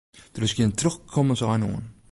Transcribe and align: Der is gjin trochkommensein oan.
Der 0.35 0.43
is 0.45 0.55
gjin 0.57 0.73
trochkommensein 0.79 1.65
oan. 1.69 1.85